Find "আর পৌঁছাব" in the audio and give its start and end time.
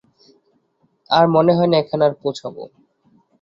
2.05-2.55